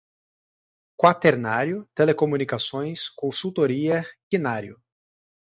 quaternário, 0.97 1.87
telecomunicações, 1.93 3.07
consultoria, 3.07 4.03
quinário 4.31 4.81